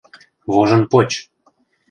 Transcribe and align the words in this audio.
—Вожынпоч! 0.51 1.09